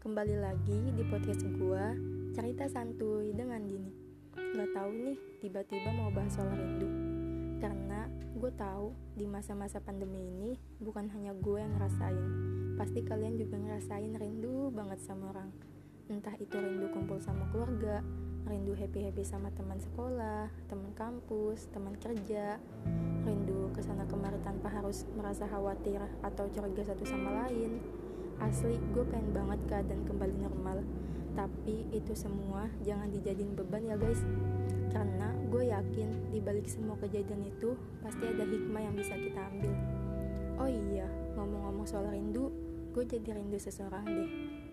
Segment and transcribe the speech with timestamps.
[0.00, 1.92] Kembali lagi di podcast gua
[2.32, 3.92] Cerita santuy dengan Dini.
[4.32, 6.88] Gak tahu nih tiba-tiba mau bahas soal rindu.
[7.60, 12.24] Karena gue tahu di masa-masa pandemi ini Bukan hanya gue yang ngerasain.
[12.80, 15.52] Pasti kalian juga ngerasain rindu banget sama orang.
[16.08, 18.00] Entah itu rindu kumpul sama keluarga
[18.48, 22.56] Rindu happy-happy sama teman sekolah, teman kampus, teman kerja.
[23.28, 28.07] Rindu ke sana kemari tanpa harus merasa khawatir atau curiga satu sama lain
[28.48, 30.80] Asli, gue pengen banget keadaan kembali normal.
[31.36, 34.24] Tapi itu semua jangan dijadiin beban ya guys.
[34.88, 39.76] Karena gue yakin di balik semua kejadian itu pasti ada hikmah yang bisa kita ambil.
[40.56, 41.04] Oh iya,
[41.36, 42.48] ngomong-ngomong soal rindu,
[42.96, 44.30] gue jadi rindu seseorang deh.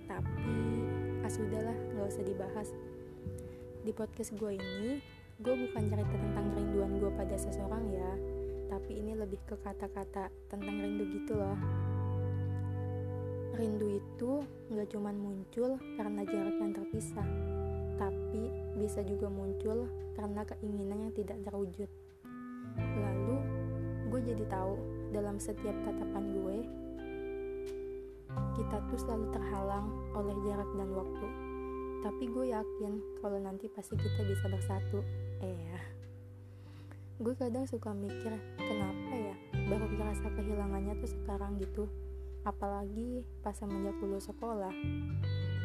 [0.08, 0.56] Tapi,
[1.22, 2.72] ah sudahlah, gak usah dibahas.
[3.84, 5.04] Di podcast gue ini,
[5.44, 8.12] gue bukan cerita tentang kerinduan gue pada seseorang ya,
[8.72, 11.85] tapi ini lebih ke kata-kata tentang rindu gitu loh.
[13.56, 17.24] Rindu itu nggak cuma muncul karena jarak yang terpisah,
[17.96, 19.88] tapi bisa juga muncul
[20.20, 21.88] karena keinginan yang tidak terwujud.
[22.76, 23.36] Lalu,
[24.12, 24.76] gue jadi tahu
[25.16, 26.58] dalam setiap tatapan gue,
[28.60, 31.28] kita tuh selalu terhalang oleh jarak dan waktu.
[32.04, 35.00] Tapi gue yakin kalau nanti pasti kita bisa bersatu.
[35.40, 35.80] Eh.
[37.24, 39.36] Gue kadang suka mikir, kenapa ya
[39.72, 41.88] baru merasa kehilangannya tuh sekarang gitu
[42.46, 44.72] apalagi pas semenjak lulus sekolah.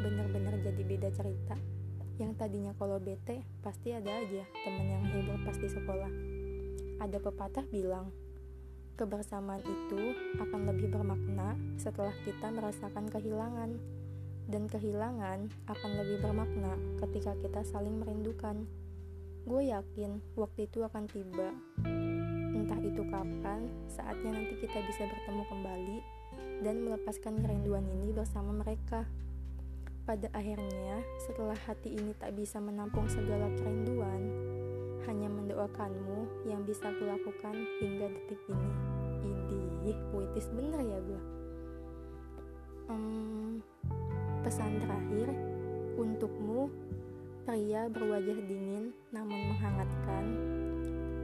[0.00, 1.54] Bener-bener jadi beda cerita.
[2.16, 6.12] Yang tadinya kalau bete pasti ada aja temen yang hibur pas di sekolah.
[7.00, 8.08] Ada pepatah bilang
[8.96, 13.76] kebersamaan itu akan lebih bermakna setelah kita merasakan kehilangan.
[14.50, 18.66] Dan kehilangan akan lebih bermakna ketika kita saling merindukan.
[19.46, 21.54] Gue yakin waktu itu akan tiba.
[22.52, 26.19] Entah itu kapan saatnya nanti kita bisa bertemu kembali
[26.60, 29.08] dan melepaskan kerinduan ini bersama mereka.
[30.04, 34.22] Pada akhirnya, setelah hati ini tak bisa menampung segala kerinduan,
[35.08, 38.72] hanya mendoakanmu yang bisa kulakukan hingga detik ini.
[39.24, 41.22] Idih, puitis bener ya gue.
[42.90, 43.62] Hmm,
[44.42, 45.28] pesan terakhir
[46.00, 46.72] untukmu,
[47.46, 50.24] pria berwajah dingin namun menghangatkan.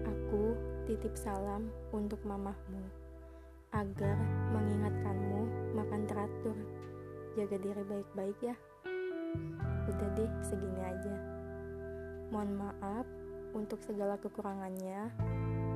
[0.07, 0.55] Aku
[0.87, 3.06] titip salam untuk mamahmu
[3.77, 4.17] agar
[4.57, 5.41] mengingatkanmu
[5.77, 6.57] makan teratur.
[7.37, 8.57] Jaga diri baik-baik ya.
[9.87, 11.15] Udah deh, segini aja.
[12.33, 13.07] Mohon maaf
[13.53, 15.13] untuk segala kekurangannya.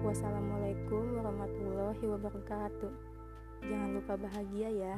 [0.00, 2.93] Wassalamualaikum warahmatullahi wabarakatuh.
[3.69, 4.97] Jangan lupa bahagia ya.